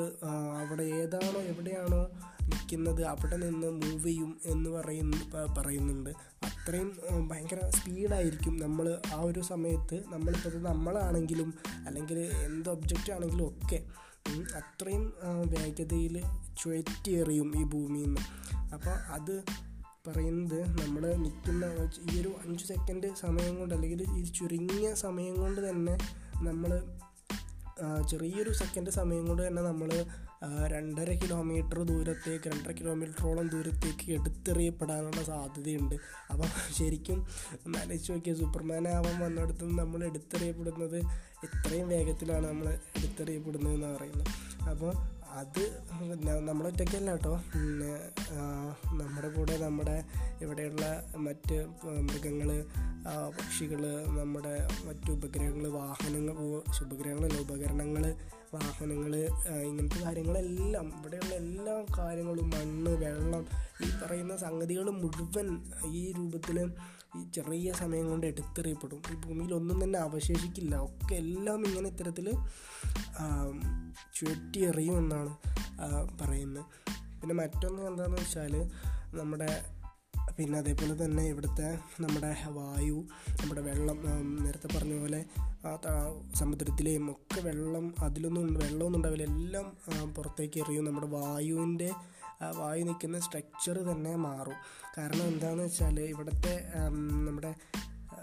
അവിടെ 0.61 0.83
ഏതാണോ 0.83 1.41
എവിടെയാണോ 1.41 2.03
നിൽക്കുന്നത് 2.43 3.05
അവിടെ 3.05 3.37
നിന്ന് 3.37 3.67
മൂവ് 3.67 4.05
ചെയ്യും 4.05 4.41
എന്ന് 4.45 4.71
പറയുന്ന 4.71 5.17
പറയുന്നുണ്ട്. 5.59 6.11
അത്രയും 6.49 7.01
ഭയങ്കര 7.29 7.61
സ്പീഡായിരിക്കും 7.69 8.57
നമ്മൾ 8.57 9.01
ആ 9.15 9.21
ഒരു 9.21 9.41
സമയത്ത് 9.41 10.03
നമ്മളിപ്പോൾ 10.09 10.63
നമ്മളാണെങ്കിലും 10.63 11.55
അല്ലെങ്കിൽ 11.87 12.19
എന്ത് 12.19 12.69
ഒബ്ജക്റ്റ് 12.71 13.13
ആണെങ്കിലും 13.13 13.47
ഒക്കെ 13.49 13.85
അത്രയും 14.57 15.15
വേഗതയിൽ 15.47 16.23
ചുഴറ്റിയെറിയും 16.61 17.49
ഈ 17.61 17.65
ഭൂമിയിൽ 17.65 18.07
നിന്ന്. 18.07 18.21
അപ്പോൾ 18.75 18.91
അത് 18.91 19.35
പറയുന്നത് 20.07 20.59
നമ്മൾ 20.81 21.03
നിൽക്കുന്ന 21.17 21.67
ഈ 22.11 22.21
ഒരു 22.21 22.29
അഞ്ച് 22.29 22.65
സെക്കൻഡ് 22.65 23.15
സമയം 23.15 23.59
കൊണ്ട് 23.59 23.75
അല്ലെങ്കിൽ 23.75 24.03
ഈ 24.19 24.25
ചുരുങ്ങിയ 24.25 24.95
സമയം 24.95 25.35
കൊണ്ട് 25.35 25.71
തന്നെ 25.71 25.97
നമ്മൾ 26.43 26.73
ചെറിയൊരു 28.11 28.53
സെക്കൻഡ് 28.53 28.91
സമയം 28.91 29.27
കൊണ്ട് 29.27 29.43
തന്നെ 29.47 29.63
നമ്മൾ 29.63 29.91
രണ്ടര 30.73 31.11
കിലോമീറ്റർ 31.13 31.79
ദൂരത്തേക്ക് 31.83 32.49
രണ്ടര 32.49 32.73
കിലോമീറ്ററോളം 32.73 33.49
ദൂരത്തേക്ക് 33.49 34.13
എടുത്തെറിയപ്പെടാനുള്ള 34.13 35.23
സാധ്യതയുണ്ട്. 35.23 35.95
അപ്പം 36.33 36.49
ശരിക്കും 36.79 37.19
ആലോചിച്ച് 37.81 38.13
നോക്കിയാൽ 38.13 38.37
സൂപ്പർമാൻ 38.37 38.89
ആവാൻ 38.89 39.21
വന്നിടത്തും 39.21 39.77
നമ്മൾ 39.77 40.05
എടുത്തെറിയപ്പെടുന്നത് 40.05 40.99
എത്രയും 41.47 41.89
വേഗത്തിലാണ് 41.89 42.47
നമ്മൾ 42.47 42.69
എടുത്തെറിയപ്പെടുന്നത് 42.69 43.75
എന്ന് 43.75 43.87
പറയുന്നത്. 43.97 44.31
അപ്പോൾ 44.71 44.93
അത് 45.37 45.63
നമ്മളൊറ്റയ്ക്കല്ല 46.41 47.11
കേട്ടോ. 47.11 47.33
പിന്നെ 47.55 47.91
നമ്മുടെ 48.93 49.29
കൂടെ 49.29 49.57
നമ്മുടെ 49.57 49.97
ഇവിടെയുള്ള 50.41 50.85
മറ്റ് 51.17 51.57
മൃഗങ്ങൾ 52.03 52.51
പക്ഷികൾ 53.39 53.83
നമ്മുടെ 54.09 54.55
മറ്റു 54.85 55.11
ഉപഗ്രഹങ്ങൾ 55.11 55.69
വാഹനങ്ങൾ 55.69 56.33
ഉപഗ്രഹങ്ങളല്ല 56.85 57.41
ഉപകരണങ്ങൾ 57.41 58.05
വാഹനങ്ങൾ 58.55 59.13
ഇങ്ങനത്തെ 59.63 60.05
കാര്യങ്ങളെല്ലാം 60.05 60.87
ഇവിടെയുള്ള 60.99 61.35
എല്ലാ 61.35 61.85
കാര്യങ്ങളും 61.99 62.51
മണ്ണ് 62.51 62.91
വെള്ളം 62.91 63.45
ഈ 63.83 64.05
പറയുന്ന 64.05 64.37
സംഗതികൾ 64.37 64.91
മുഴുവൻ 64.91 65.49
ഈ 65.87 66.13
രൂപത്തിൽ 66.13 66.59
ഈ 67.19 67.31
ചെറിയ 67.35 67.73
സമയം 67.73 68.09
കൊണ്ട് 68.09 68.27
എടുത്തെറിയപ്പെടും. 68.27 69.01
ഈ 69.13 69.15
ഭൂമിയിൽ 69.15 69.55
ഒന്നും 69.55 69.85
തന്നെ 69.85 69.99
അവശേഷിക്കില്ല. 69.99 70.75
ഒക്കെ 70.85 71.15
എല്ലാം 71.15 71.61
ഇങ്ങനെ 71.67 71.89
ഇത്തരത്തിൽ 71.89 72.29
ചുഴറ്റിയെറിയുമെന്നാണ് 74.17 75.33
പറയുന്നത് 76.21 76.65
പിന്നെ 77.21 77.35
മറ്റൊന്ന് 77.35 77.83
എന്താണെന്ന് 77.83 78.21
വെച്ചാൽ 78.23 78.55
നമ്മുടെ 79.15 79.51
പിന്നെ 80.39 80.59
അതേപോലെ 80.59 80.95
തന്നെ 81.05 81.23
ഇവിടുത്തെ 81.29 81.79
നമ്മുടെ 82.01 82.31
വായു 82.49 82.99
നമ്മുടെ 83.41 83.61
വെള്ളം 83.61 83.99
നേരത്തെ 84.45 84.69
പറഞ്ഞ 84.77 84.95
പോലെ 85.01 85.21
സമുദ്രത്തിലെയും 86.35 87.11
ഒക്കെ 87.11 87.41
വെള്ളം 87.41 87.95
അതിലൊന്നും 88.03 88.55
വെള്ളമൊന്നും 88.55 88.99
ഉണ്ടാവില്ല. 88.99 89.25
എല്ലാം 89.25 89.67
പുറത്തേക്ക് 90.15 90.59
എറിയും 90.61 90.85
നമ്മുടെ 90.85 91.07
വായുവിന്റെ 91.07 91.91
വായു 92.57 92.85
നിൽക്കുന്ന 92.85 93.21
സ്ട്രക്ചർ 93.21 93.79
തന്നെ 93.79 94.17
മാറും. 94.17 94.59
കാരണം 94.99 95.23
എന്താണെന്ന് 95.23 95.65
വെച്ചാൽ 95.65 96.01
ഇവിടുത്തെ 96.01 96.73
നമ്മുടെ 97.29 97.55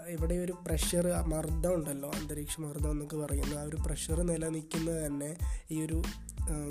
ഇവിടെ 0.08 0.34
ഒരു 0.34 0.52
പ്രഷർ 0.66 1.06
മർദ്ദം 1.26 1.74
ഉണ്ടല്ലോ 1.74 2.10
അന്തരീക്ഷ 2.10 2.60
മർദ്ദം 2.60 2.90
എന്നൊക്കെ 2.90 3.16
പറയുന്നത്. 3.16 3.58
ആ 3.58 3.62
ഒരു 3.62 3.76
പ്രഷർ 3.86 4.22
നിലനിൽക്കുന്നത് 4.22 5.06
തന്നെ 5.06 5.36
ഈ 5.70 5.82
ഒരു 5.82 6.02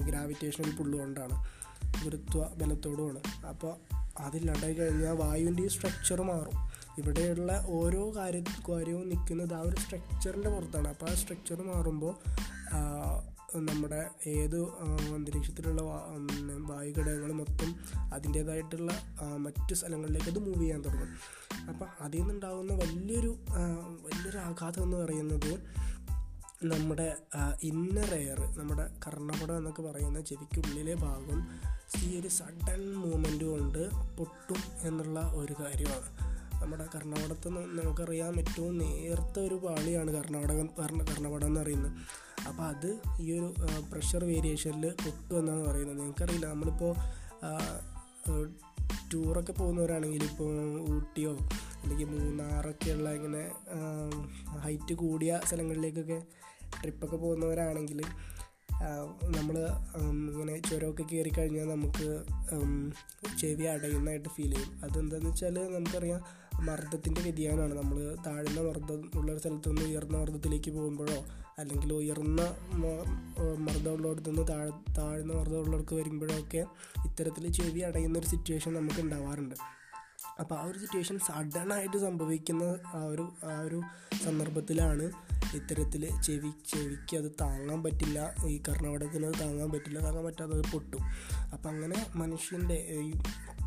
ഗ്രാവിറ്റേഷണൽ 0.05 0.75
പുള്ളു 0.75 0.99
കൊണ്ടാണ്. 0.99 1.47
ഗുരുത്വ 2.03 2.47
ബലത്തോടുമാണ്. 2.53 3.45
അപ്പോൾ 3.45 3.75
അതില്ലാണ്ടായി 4.19 4.73
കഴിഞ്ഞാൽ 4.73 5.15
വായുവിന്റെ 5.15 5.67
സ്ട്രക്ചർ 5.67 6.21
മാറും. 6.21 6.57
ഇവിടെയുള്ള 6.97 7.65
ഓരോ 7.69 8.15
കാര്യ 8.15 8.43
കാര്യവും 8.69 9.09
നിൽക്കുന്നത് 9.09 9.53
ആ 9.53 9.59
ഒരു 9.59 9.75
സ്ട്രക്ചറിന്റെ 9.75 10.49
പുറത്താണ്. 10.49 10.87
അപ്പോൾ 10.87 11.09
ആ 11.09 11.13
സ്ട്രക്ചർ 11.13 11.61
മാറുമ്പോൾ 11.61 12.15
നമ്മുടെ 13.55 14.09
ഏത് 14.27 14.63
അന്തരീക്ഷത്തിലുള്ള 15.15 15.81
വായു 16.59 16.91
ഘടകങ്ങൾ 16.91 17.31
മൊത്തം 17.31 17.75
അതിന്റേതായിട്ടുള്ള 18.13 18.91
മറ്റു 19.37 19.73
സ്ഥലങ്ങളിലേക്ക് 19.73 20.27
അത് 20.27 20.39
മൂവ് 20.39 20.61
ചെയ്യാൻ 20.61 20.81
തുടങ്ങും. 20.81 21.07
അപ്പം 21.69 21.87
അതിൽ 22.01 22.19
നിന്നുണ്ടാകുന്ന 22.19 22.73
വലിയൊരു 22.73 23.35
വലിയൊരു 24.01 24.37
ആഘാതം 24.37 24.83
എന്ന് 24.83 24.97
പറയുന്നത് 24.97 25.59
നമ്മുടെ 26.63 27.17
ഇന്നർ 27.63 28.13
എയർ 28.13 28.39
നമ്മുടെ 28.57 28.89
കർണപടം 29.07 29.57
എന്നൊക്കെ 29.57 29.81
പറയുന്ന 29.81 30.21
ചെവിക്കുള്ളിലെ 30.21 30.93
ഭാഗം 30.93 31.47
ഈ 32.03 32.19
ഒരു 32.19 32.27
സഡൻ 32.27 32.95
മൂവ്മെന്റ് 32.95 33.43
കൊണ്ട് 33.43 33.89
പൊട്ടും 34.17 34.87
എന്നുള്ള 34.87 35.19
ഒരു 35.19 35.53
കാര്യമാണ്. 35.63 36.32
നമ്മുടെ 36.63 36.85
കർണാടകത്ത് 36.95 37.49
നമുക്കറിയാം 37.77 38.35
ഏറ്റവും 38.41 38.73
നേർത്ത 38.81 39.37
ഒരു 39.39 39.55
പാളിയാണ് 39.65 40.11
കർണാടകം 40.17 40.67
കർണപടം 41.09 41.47
എന്ന് 41.47 41.59
പറയുന്നത്. 41.61 41.91
അപ്പോൾ 42.47 42.63
അത് 42.63 42.89
ഈ 43.23 43.27
ഒരു 43.37 43.49
പ്രഷർ 43.91 44.23
വേരിയേഷനിൽ 44.31 44.85
പൊട്ടു 45.03 45.33
എന്നാണ് 45.39 45.63
പറയുന്നത്. 45.67 45.97
നിങ്ങൾക്കറിയില്ല 45.99 46.47
നമ്മളിപ്പോൾ 46.53 46.93
ടൂറൊക്കെ 49.13 49.53
പോകുന്നവരാണെങ്കിൽ 49.53 50.23
ഇപ്പോൾ 50.23 50.51
ഊട്ടിയോ 50.93 51.33
അല്ലെങ്കിൽ 51.81 52.07
മൂന്നാറൊക്കെയുള്ള 52.13 53.09
ഇങ്ങനെ 53.13 53.43
ഹൈറ്റ് 54.65 54.93
കൂടിയ 54.93 55.31
സ്ഥലങ്ങളിലേക്കൊക്കെ 55.47 56.19
ട്രിപ്പൊക്കെ 56.81 57.15
പോകുന്നവരാണെങ്കിൽ 57.15 57.99
നമ്മൾ 59.37 59.57
ഇങ്ങനെ 60.09 60.61
ചുരമൊക്കെ 60.69 61.03
കയറി 61.03 61.29
കഴിഞ്ഞാൽ 61.29 61.65
നമുക്ക് 61.65 62.23
ചെവി 63.39 63.63
അടയുന്നതായിട്ട് 63.63 64.29
ഫീൽ 64.29 64.53
ചെയ്യും. 64.55 64.79
അതെന്താണെന്ന് 64.83 65.31
വെച്ചാൽ 65.31 65.75
നമുക്കറിയാം 65.75 66.21
മർദ്ദത്തിന്റെ 66.65 67.21
വ്യതിയാനമാണ്. 67.21 67.73
നമ്മൾ 67.73 68.15
താഴ്ന്ന 68.25 68.61
മർദ്ദം 68.61 69.11
ഉള്ളൊരു 69.15 69.39
സ്ഥലത്തു 69.39 69.69
നിന്ന് 69.69 69.85
ഉയർന്ന 69.85 70.17
മർദ്ദത്തിലേക്ക് 70.17 70.71
പോകുമ്പോഴോ 70.71 71.25
അല്ലെങ്കിൽ 71.57 71.93
ഉയർന്ന 71.93 72.41
മർദ്ദമുള്ളിടത്തു 73.57 74.29
നിന്ന് 74.29 74.47
താഴ് 74.47 74.71
താഴ്ന്ന 74.97 75.33
മർദ്ദമുള്ളിടത്ത് 75.33 75.93
വരുമ്പോഴൊക്കെ 75.93 76.65
ഇത്തരത്തിൽ 77.05 77.51
ചെവി 77.51 77.79
അടയുന്ന 77.79 78.19
ഒരു 78.19 78.27
സിറ്റുവേഷൻ 78.27 78.73
നമുക്ക് 78.73 79.01
ഉണ്ടാവാറുണ്ട്. 79.01 79.55
അപ്പോൾ 80.39 80.55
ആ 80.55 80.63
ഒരു 80.63 80.79
സിറ്റുവേഷൻ 80.79 81.19
സഡനായിട്ട് 81.19 81.97
സംഭവിക്കുന്ന 81.97 82.63
ആ 82.93 83.03
ഒരു 83.03 83.31
ആ 83.43 83.59
ഒരു 83.59 83.81
സന്ദർഭത്തിലാണ് 84.25 85.11
ഇത്തരത്തിൽ 85.55 86.21
ചെവി 86.21 86.51
ചെവിക്ക് 86.73 87.17
അത് 87.17 87.31
താങ്ങാൻ 87.41 87.83
പറ്റില്ല. 87.83 88.35
ഈ 88.45 88.61
കർണപടത്തിന് 88.67 89.25
അത് 89.25 89.33
താങ്ങാൻ 89.41 89.71
പറ്റില്ല 89.71 89.99
താങ്ങാൻ 89.99 90.25
പറ്റാതെ 90.25 90.53
അത് 90.53 90.71
പൊട്ടും. 90.73 91.01
അപ്പം 91.53 91.69
അങ്ങനെ 91.69 92.05
മനുഷ്യന്റെ 92.15 92.75
ഈ 92.75 93.11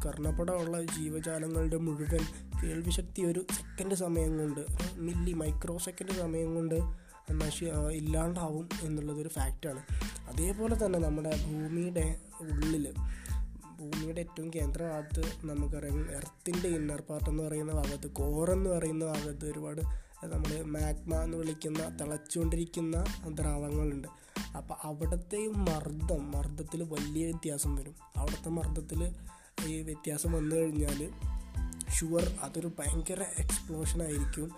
കർണപടമുള്ള 0.07 0.83
ജീവജാലങ്ങളുടെ 0.83 1.77
മുഴുവൻ 1.77 2.25
കേൾവിശക്തി 2.63 3.23
ഒരു 3.23 3.47
സെക്കൻഡ് 3.53 3.95
സമയം 3.95 4.39
കൊണ്ട് 4.39 4.67
മില്ലി 4.97 5.33
മൈക്രോ 5.33 5.79
സെക്കൻഡ് 5.79 6.13
സമയം 6.13 6.55
കൊണ്ട് 6.55 7.07
നശി 7.33 7.65
ഇല്ലാണ്ടാവും 7.93 8.69
എന്നുള്ളതൊരു 8.83 9.29
ഫാക്റ്റാണ് 9.29 9.81
അതേപോലെ 10.29 10.87
തന്നെ 10.87 10.99
നമ്മുടെ 10.99 11.33
ഭൂമിയുടെ 11.47 12.21
ഉള്ളിൽ 12.41 12.95
ഭൂമിയുടെ 13.79 14.21
ഏറ്റവും 14.21 14.51
കേന്ദ്രഭാഗത്ത് 14.55 15.23
നമുക്കറിയാം 15.47 16.11
എർത്തിന്റെ 16.11 16.69
ഇന്നർ 16.69 17.01
പാർട്ട് 17.01 17.31
എന്ന് 17.31 17.43
പറയുന്ന 17.43 17.73
ഭാഗത്ത് 17.73 18.11
കോർ 18.11 18.51
എന്ന് 18.51 18.71
പറയുന്ന 18.71 19.05
ഭാഗത്ത് 19.05 19.51
ഒരുപാട് 19.51 19.81
നമ്മൾ 20.25 20.63
മാഗ്മ 20.63 21.15
എന്ന് 21.15 21.37
വിളിക്കുന്ന 21.37 21.99
തിളച്ചുകൊണ്ടിരിക്കുന്ന 22.01 23.05
ദ്രാവങ്ങളുണ്ട് 23.29 24.09
അപ്പോൾ 24.57 24.75
അവിടുത്തെ 24.83 25.47
മർദ്ദം 25.47 26.31
മർദ്ദത്തിൽ 26.31 26.83
വലിയ 26.83 27.25
വ്യത്യാസം 27.25 27.77
വരും. 27.77 27.95
അവിടുത്തെ 28.17 28.49
മർദ്ദത്തിൽ 28.49 29.15
ഈ 29.67 29.83
വ്യത്യാസം 29.83 30.33
വന്നു 30.33 30.57
കഴിഞ്ഞാൽ 30.57 31.11
ഷുവർ 31.91 32.37
അതൊരു 32.43 32.71
ഭയങ്കര 32.79 33.25
എക്സ്പ്ലോഷൻ 33.39 34.03
ആയിരിക്കും. 34.03 34.51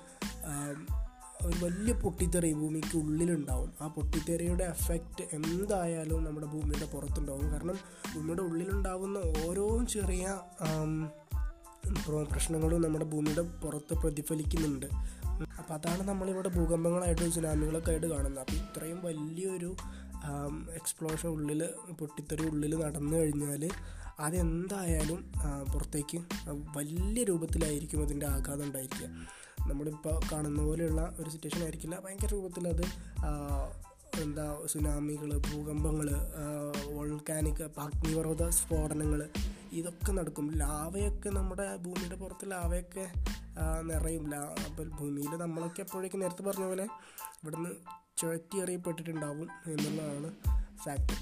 ഒരു 1.47 1.57
വലിയ 1.64 1.92
പൊട്ടിത്തെറി 2.02 2.50
ഭൂമിക്ക് 2.52 2.97
ഉള്ളിലുണ്ടാവും. 2.99 3.71
ആ 3.80 3.87
പൊട്ടിത്തെറിയുടെ 3.87 4.64
എഫക്റ്റ് 4.75 5.25
എന്തായാലും 5.37 6.25
നമ്മുടെ 6.25 6.49
ഭൂമിയുടെ 6.54 6.87
പുറത്തുണ്ടാവും. 6.95 7.47
കാരണം 7.52 7.78
ഭൂമിയുടെ 8.14 8.42
ഉള്ളിലുണ്ടാവുന്ന 8.49 9.18
ഓരോ 9.47 9.66
ചെറിയ 9.95 10.26
പ്രശ്നങ്ങളും 12.33 12.83
നമ്മുടെ 12.83 13.07
ഭൂമിയുടെ 13.12 13.42
പുറത്ത് 13.62 13.95
പ്രതിഫലിക്കുന്നുണ്ട്. 14.02 14.87
അപ്പോൾ 15.59 15.75
അതാണ് 15.75 16.02
നമ്മളിവിടെ 16.09 16.49
ഭൂകമ്പങ്ങളായിട്ടും 16.49 17.30
സുനാമികളൊക്കെ 17.37 17.90
ആയിട്ട് 17.90 18.07
കാണുന്നത്. 18.07 18.42
അപ്പോൾ 18.45 18.57
ഇത്രയും 18.62 18.99
വലിയൊരു 19.04 19.71
എക്സ്പ്ലോഷൻ 20.78 21.28
ഉള്ളിൽ 21.28 21.61
പൊട്ടിത്തെറി 22.00 22.45
ഉള്ളിൽ 22.50 22.73
നടന്നു 22.85 23.16
കഴിഞ്ഞാൽ 23.16 23.62
അതെന്തായാലും 24.26 25.21
പുറത്തേക്ക് 25.73 26.18
വലിയ 26.76 27.25
രൂപത്തിലായിരിക്കും 27.25 28.00
അതിന്റെ 28.07 28.26
ആഘാതം 28.26 28.64
ഉണ്ടായിരിക്കുക. 28.64 29.09
നമ്മളിപ്പോൾ 29.70 30.20
കാണുന്ന 30.32 30.62
പോലെയുള്ള 30.62 31.02
ഒരു 31.20 31.30
സിറ്റുവേഷൻ 31.30 31.62
ആയിരിക്കില്ല. 31.62 31.98
ഭയങ്കര 32.04 32.30
രൂപത്തിൽ 32.32 32.68
അത് 32.68 32.84
എന്താ 34.22 34.44
സുനാമികൾ 34.66 35.30
ഭൂകമ്പങ്ങൾ 35.38 36.08
വോൾക്കാനിക് 36.94 37.62
അഗ്നിപർവത 37.80 38.48
സ്ഫോടനങ്ങൾ 38.48 39.20
ഇതൊക്കെ 39.72 40.12
നടക്കും. 40.12 40.46
ലാവയൊക്കെ 40.54 41.28
നമ്മുടെ 41.28 41.76
ഭൂമിയുടെ 41.76 42.16
പുറത്ത് 42.16 42.50
ലാവയൊക്കെ 42.50 43.04
നിറയും. 43.82 44.30
ലാ 44.30 44.42
അപ്പോൾ 44.66 44.88
ഭൂമിയിൽ 44.88 45.32
നമ്മളൊക്കെ 45.37 45.80
എപ്പോഴേക്കും 45.80 46.20
നേരത്തെ 46.20 46.42
പറഞ്ഞ 46.42 46.64
പോലെ 46.64 46.87
ഇവിടുന്ന് 47.42 47.70
ചുഴറ്റി 48.18 48.56
എറിയപ്പെട്ടിട്ടുണ്ടാവും 48.58 49.48
എന്നുള്ളതാണ് 49.66 50.30
ഫാക്റ്റ് 50.84 51.16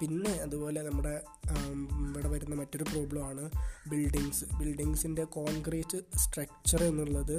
പിന്നെ 0.00 0.32
അതുപോലെ 0.42 0.80
നമ്മുടെ 0.82 1.12
ഇവിടെ 2.08 2.28
വരുന്ന 2.28 2.54
മറ്റൊരു 2.54 2.84
പ്രോബ്ലമാണ് 2.84 3.44
ബിൽഡിങ്സ് 3.90 4.44
ബിൽഡിങ്സിന്റെ 4.58 5.24
കോൺക്രീറ്റ് 5.36 5.98
സ്ട്രക്ചർ 6.16 6.82
എന്നുള്ളത് 6.84 7.36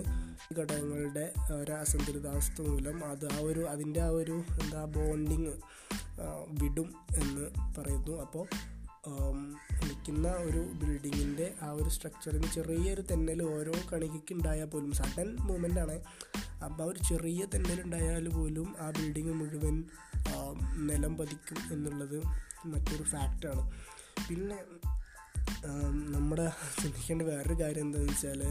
ഘടകങ്ങളുടെ 0.60 1.26
ഒരു 1.62 1.72
അസന്തുലിതാവസ്ഥ 1.72 2.68
മൂലം 2.70 2.98
അത് 3.12 3.26
ആ 3.34 3.38
ഒരു 3.40 3.64
അതിന്റെ 3.68 4.02
ആ 4.02 4.10
ഒരു 4.22 4.38
എന്താ 4.64 4.84
ബോണ്ടിങ് 4.86 5.54
വിടും 6.62 6.90
എന്ന് 7.24 7.46
പറയുന്നു. 7.78 8.16
അപ്പോൾ 8.22 8.46
നിൽക്കുന്ന 9.84 10.28
ഒരു 10.48 10.62
ബിൽഡിങ്ങിന്റെ 10.80 11.48
ആ 11.62 11.68
ഒരു 11.72 11.90
സ്ട്രക്ചറിന് 11.90 12.48
ചെറിയൊരു 12.54 13.04
തെന്നൽ 13.12 13.42
ഓരോ 13.44 13.74
കണികയ്ക്ക് 13.92 14.34
ഉണ്ടായാൽ 14.34 14.66
പോലും 14.66 14.92
സഡൻ 14.92 15.28
മൂമെന്റ് 15.48 15.80
ആണ്. 15.80 15.98
അപ്പോൾ 16.66 16.84
ഒരു 16.92 17.00
ചെറിയ 17.10 17.42
തെന്നൽ 17.46 17.76
തെന്നലുണ്ടായാൽ 17.76 18.28
പോലും 18.30 18.68
ആ 18.80 18.88
ബിൽഡിങ് 18.90 19.34
മുഴുവൻ 19.34 19.76
നിലം 20.78 21.18
പതിക്കും 21.18 21.74
എന്നുള്ളത് 21.74 22.26
മറ്റൊരു 22.66 23.04
ഫാക്റ്റാണ് 23.04 23.72
പിന്നെ 24.30 24.58
നമ്മുടെ 26.06 26.52
ചിന്തിക്കേണ്ട 26.82 27.22
വേറൊരു 27.22 27.64
കാര്യം 27.64 27.82
എന്താണെന്ന് 27.82 28.12
വെച്ചാൽ 28.12 28.42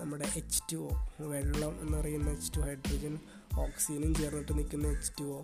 നമ്മുടെ 0.00 0.24
എച്ച് 0.36 0.60
ടു 0.72 0.76
ഒ 0.76 1.24
വെള്ളം 1.26 1.78
എന്ന് 1.80 1.98
പറയുന്ന 1.98 2.30
എച്ച് 2.30 2.52
ടു 2.56 2.60
ഹൈഡ്രജൻ 2.60 3.18
ഓക്സിജനും 3.58 4.14
ചേർന്നിട്ട് 4.14 4.52
നിൽക്കുന്ന 4.52 4.88
എച്ച് 4.88 5.12
ടു 5.20 5.24
ഒ 5.24 5.42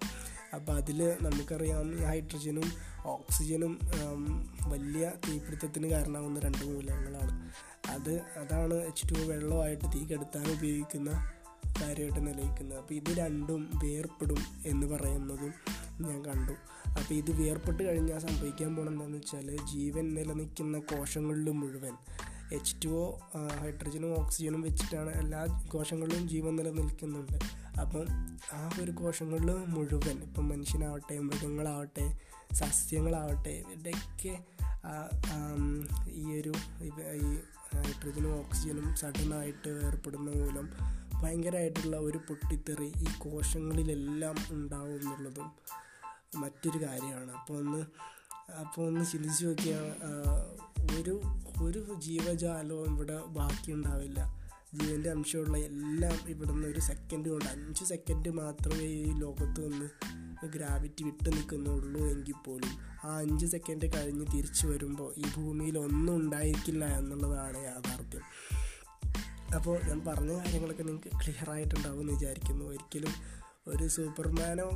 അപ്പോൾ 0.55 0.73
അതിൽ 0.73 1.17
നമുക്കറിയാം 1.23 1.97
ഹൈഡ്രജനും 2.07 2.69
ഓക്സിജനും 3.07 3.79
വലിയ 4.69 5.13
തീപിടുത്തത്തിന് 5.29 5.91
കാരണമാകുന്ന 5.91 6.41
രണ്ട് 6.41 6.65
മൂലകങ്ങളാണ് 6.65 7.51
അത് 7.89 8.15
അതാണ് 8.37 8.75
എച്ച് 8.75 9.15
ടു 9.15 9.21
വെള്ളമായിട്ട് 9.21 9.85
തീ 9.95 10.05
കെടുത്താൻ 10.05 10.51
ഉപയോഗിക്കുന്ന 10.51 11.11
കാര്യമായിട്ട് 11.81 12.21
നിലനിൽക്കുന്നത്. 12.27 12.79
അപ്പോൾ 12.79 12.95
ഇത് 12.95 13.11
രണ്ടും 13.19 13.71
വേർപ്പെടും 13.85 14.41
എന്ന് 14.67 14.87
പറയുന്നതും 14.87 15.53
ഞാൻ 16.01 16.25
കണ്ടു. 16.25 16.53
അപ്പോൾ 16.99 17.15
ഇത് 17.15 17.31
വേർപ്പെട്ട് 17.41 17.83
കഴിഞ്ഞാൽ 17.83 18.19
സംഭവിക്കാൻ 18.19 18.77
പോകണം 18.77 18.93
എന്താണെന്ന് 18.93 19.19
വെച്ചാൽ 19.19 19.67
ജീവൻ 19.73 20.15
നിലനിൽക്കുന്ന 20.15 20.79
കോശങ്ങളിൽ 20.79 21.51
മുഴുവൻ 21.51 21.95
എച്ച് 22.53 22.75
ടു 22.85 22.89
ഒ 22.89 23.05
ഹൈഡ്രജനും 23.61 24.11
ഓക്സിജനും 24.21 24.63
വെച്ചിട്ടാണ് 24.63 25.11
എല്ലാ 25.11 25.41
കോശങ്ങളിലും 25.73 26.29
ജീവൻ 26.29 26.57
നിലനിൽക്കുന്നുണ്ട്. 26.57 27.39
അപ്പം 27.81 28.07
ആ 28.53 28.71
ഒരു 28.83 28.91
കോശങ്ങളിൽ 28.91 29.51
മുഴുവൻ 29.51 30.17
ഇപ്പം 30.23 30.49
മനുഷ്യനാവട്ടെ 30.49 31.19
മൃഗങ്ങളാവട്ടെ 31.19 32.07
സസ്യങ്ങളാവട്ടെ 32.53 33.49
ഇവരുടെയൊക്കെ 33.49 34.35
ഈ 36.09 36.41
ഒരു 36.41 36.53
ഈ 36.85 36.91
ഹൈഡ്രജനും 37.87 38.39
ഓക്സിജനും 38.39 38.97
സഡനായിട്ട് 38.97 39.69
ഏർപ്പെടുന്ന 39.69 40.31
മൂലം 40.31 40.96
ഭയങ്കരമായിട്ടുള്ള 41.23 41.97
ഒരു 41.97 42.19
പൊട്ടിത്തെറി 42.19 42.93
ഈ 42.97 43.07
കോശങ്ങളിലെല്ലാം 43.19 44.37
ഉണ്ടാവും 44.51 44.95
എന്നുള്ളതും 44.95 45.51
മറ്റൊരു 46.37 46.85
കാര്യമാണ്. 46.85 47.31
അപ്പോൾ 47.31 47.59
ഒന്ന് 47.59 47.85
അപ്പോൾ 48.61 48.87
ഒന്ന് 48.87 49.05
ചിന്തിച്ച് 49.05 49.47
നോക്കിയാൽ 49.47 49.87
ഒരു 51.01 51.15
ഒരു 51.63 51.95
ജീവജാലവും 51.99 52.95
ഇവിടെ 52.95 53.17
ബാക്കിയുണ്ടാവില്ല. 53.27 54.47
ജീവന്റെ 54.75 55.11
അംശമുള്ള 55.11 55.57
എല്ലാം 55.57 56.29
ഇവിടെ 56.29 56.53
നിന്ന് 56.53 56.69
ഒരു 56.69 56.81
സെക്കൻഡ് 56.81 57.29
കൊണ്ട് 57.29 57.45
അഞ്ച് 57.45 57.85
സെക്കൻഡ് 57.85 58.29
മാത്രമേ 58.29 58.87
ഈ 58.87 59.13
ലോകത്ത് 59.19 59.73
നിന്ന് 59.73 59.89
ഗ്രാവിറ്റി 60.47 61.05
വിട്ട് 61.05 61.29
നിൽക്കുന്നുള്ളൂ 61.29 62.01
എങ്കിൽ 62.07 62.35
പോലും. 62.47 62.73
ആ 63.05 63.17
അഞ്ച് 63.19 63.47
സെക്കൻഡ് 63.47 63.87
കഴിഞ്ഞ് 63.97 64.27
തിരിച്ചു 64.35 64.67
വരുമ്പോൾ 64.67 65.15
ഈ 65.19 65.25
ഭൂമിയിൽ 65.37 65.79
ഒന്നും 65.79 66.17
ഉണ്ടായിരിക്കില്ല 66.17 66.85
എന്നുള്ളതാണ് 66.85 67.59
യാഥാർത്ഥ്യം. 67.65 68.23
അപ്പോൾ 69.55 69.83
ഞാൻ 69.83 70.01
പറഞ്ഞ 70.07 70.33
കാര്യങ്ങളൊക്കെ 70.33 70.83
നിങ്ങൾക്ക് 70.83 71.09
ക്ലിയർ 71.09 71.51
ആയിട്ടുണ്ടാവും 71.51 72.01
എന്ന് 72.01 72.13
വിചാരിക്കുന്നു. 72.13 72.65
ഒരിക്കലും 72.65 73.13
ഒരു 73.69 73.89
സൂപ്പർമാനോ 73.89 74.69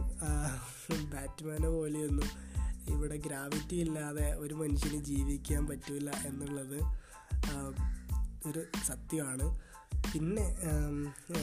ബാറ്റ്മാനോ 1.14 1.70
പോലെയൊന്നും 1.70 2.30
ഇവിടെ 2.90 3.16
ഗ്രാവിറ്റി 3.16 3.76
ഇല്ലാതെ 3.76 4.34
ഒരു 4.34 4.54
മനുഷ്യന് 4.54 5.04
ജീവിക്കാൻ 5.04 5.66
പറ്റില്ല 5.66 6.10
എന്നുള്ളത് 6.10 6.78
ഒരു 8.48 8.64
സത്യമാണ്. 8.86 9.46
പിന്നെ 10.14 10.56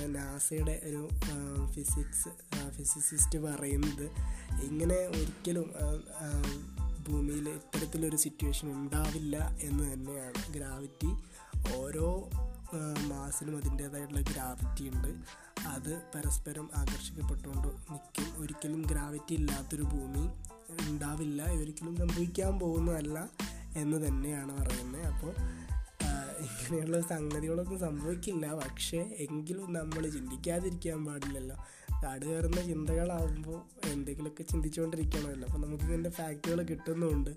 നാസയുടെ 0.07 0.81
ഒരു 0.83 1.09
ഫിസിക്സ് 1.73 2.29
ഫിസിസിസ്റ്റ് 2.69 3.39
പറയുന്നത് 3.39 4.05
ഇങ്ങനെ 4.63 4.95
ഒരിക്കലും 4.95 5.73
ഭൂമിയിൽ 7.07 7.49
ഇത്തരത്തിലൊരു 7.49 8.15
സിറ്റുവേഷൻ 8.15 8.71
ഉണ്ടാവില്ല 8.71 9.57
എന്ന് 9.61 9.93
തന്നെയാണ്. 9.93 10.53
ഗ്രാവിറ്റി 10.53 11.11
ഓരോ 11.75 12.29
മാസിനും 13.07 13.57
അതിന്റേതായിട്ടുള്ള 13.57 14.21
ഗ്രാവിറ്റി 14.21 14.89
ഉണ്ട്. 14.89 15.07
അത് 15.67 16.01
പരസ്പരം 16.15 16.69
ആകർഷിക്കപ്പെട്ടുകൊണ്ട് 16.75 17.67
നിൽക്കും 17.67 18.41
ഒരിക്കലും 18.41 18.81
ഗ്രാവിറ്റി 18.81 19.33
ഇല്ലാത്തൊരു 19.33 19.81
ഭൂമി 19.81 20.29
ഉണ്ടാവില്ല. 20.89 21.43
ഒരിക്കലും 21.43 21.97
സംഭവിക്കാൻ 21.97 22.59
പോകുന്നതല്ല 22.59 23.29
എന്ന് 23.75 24.07
തന്നെയാണ് 24.07 24.57
പറയുന്നത്. 24.57 25.01
അപ്പോൾ 25.01 25.33
ഇങ്ങനെയുള്ള 26.41 27.01
സംഗതികളൊന്നും 27.01 27.79
സംഭവിക്കില്ല. 27.79 28.53
പക്ഷേ 28.53 28.97
എങ്കിലും 28.97 29.73
നമ്മൾ 29.73 30.09
ചിന്തിക്കാതിരിക്കാൻ 30.09 31.05
പാടില്ലല്ലോ. 31.05 31.55
കാട് 32.03 32.25
കയറുന്ന 32.25 32.61
ചിന്തകളാകുമ്പോൾ 32.61 33.87
എന്തെങ്കിലുമൊക്കെ 33.87 34.43
ചിന്തിച്ചുകൊണ്ടിരിക്കണമല്ലോ. 34.43 35.47
അപ്പോൾ 35.47 35.67
നമുക്ക് 35.67 35.83
ഇതിന്റെ 35.83 36.09
ഫാക്റ്റുകൾ 36.09 36.63
കിട്ടുന്നുമുണ്ട് 36.63 37.29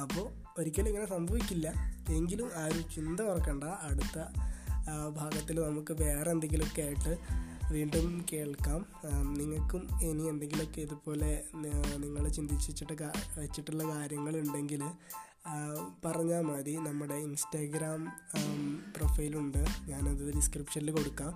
അപ്പോൾ 0.00 0.26
ഒരിക്കലും 0.58 0.88
ഇങ്ങനെ 0.88 1.06
സംഭവിക്കില്ല. 1.06 1.72
എങ്കിലും 2.10 2.50
ആ 2.56 2.64
ഒരു 2.64 2.80
ചിന്ത 2.94 3.20
ഓർക്കണ്ട. 3.20 3.64
അടുത്ത 3.64 4.18
ഭാഗത്തിൽ 5.08 5.60
നമുക്ക് 5.60 5.92
വേറെ 6.02 6.30
എന്തെങ്കിലുമൊക്കെ 6.30 6.82
ആയിട്ട് 6.82 7.18
വീണ്ടും 7.72 8.26
കേൾക്കാം. 8.32 8.86
നിങ്ങൾക്കും 9.38 9.82
ഇനി 10.02 10.22
എന്തെങ്കിലുമൊക്കെ 10.22 10.80
ഇതുപോലെ 10.80 11.44
നിങ്ങൾ 11.96 12.28
ചിന്തിച്ചിട്ട് 12.28 13.10
വെച്ചിട്ടുള്ള 13.38 13.82
കാര്യങ്ങളുണ്ടെങ്കിൽ 13.94 14.82
പറഞ്ഞാൽ 16.04 16.42
മതി. 16.42 16.74
നമ്മുടെ 16.74 17.14
ഇൻസ്റ്റാഗ്രാം 17.14 18.12
പ്രൊഫൈലുണ്ട് 18.96 19.64
ഞാനത് 19.88 20.34
ഡിസ്ക്രിപ്ഷനിൽ 20.34 20.90
കൊടുക്കാം. 20.90 21.32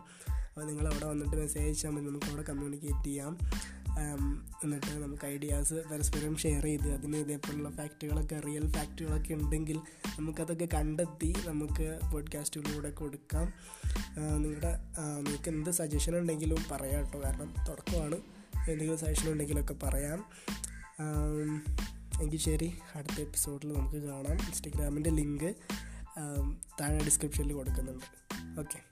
അപ്പോൾ 0.48 0.64
നിങ്ങൾ 0.66 0.86
അവിടെ 0.88 1.06
വന്നിട്ട് 1.06 1.36
മെസ്സേജ് 1.36 1.64
അയച്ചാൽ 1.64 1.90
മതി. 1.90 2.04
നമുക്ക് 2.04 2.26
അവിടെ 2.26 2.42
കമ്മ്യൂണിക്കേറ്റ് 2.42 3.06
ചെയ്യാം. 3.06 3.38
എന്നിട്ട് 4.64 4.90
നമുക്ക് 4.90 5.26
ഐഡിയാസ് 5.26 5.74
പരസ്പരം 5.74 6.36
ഷെയർ 6.36 6.62
ചെയ്ത് 6.62 6.92
അതിന് 6.92 7.16
ഇതേപോലുള്ള 7.16 7.70
ഫാക്റ്റുകളൊക്കെ 7.70 8.40
റിയൽ 8.40 8.72
ഫാക്റ്റുകളൊക്കെ 8.72 9.34
ഉണ്ടെങ്കിൽ 9.34 9.80
നമുക്കതൊക്കെ 10.18 10.68
കണ്ടെത്തി 10.74 11.34
നമുക്ക് 11.46 11.98
പോഡ്കാസ്റ്റുകളിലൂടെ 12.12 12.90
കൊടുക്കാം. 12.90 13.52
നിങ്ങളുടെ 14.36 14.78
നിങ്ങൾക്ക് 15.16 15.48
എന്ത് 15.48 15.70
സജഷൻ 15.70 16.18
ഉണ്ടെങ്കിലും 16.18 16.58
പറയാം 16.70 17.04
കേട്ടോ. 17.04 17.22
കാരണം 17.24 17.54
തുടക്കമാണ്. 17.68 18.14
എന്തെങ്കിലും 18.70 18.98
സജഷൻ 18.98 19.32
ഉണ്ടെങ്കിലൊക്കെ 19.32 19.74
പറയാം. 19.74 20.24
എങ്കിൽ 22.22 22.38
ശരി. 22.38 22.72
അടുത്ത 22.94 23.20
എപ്പിസോഡിൽ 23.20 23.72
നമുക്ക് 23.72 23.96
കാണാം. 23.96 24.32
ഇൻസ്റ്റഗ്രാമിന്റെ 24.32 25.10
ലിങ്ക് 25.10 25.54
താഴെ 26.80 27.04
ഡിസ്ക്രിപ്ഷനിൽ 27.04 27.52
കൊടുക്കുന്നുണ്ട്. 27.52 28.06
ഓക്കെ 28.60 28.85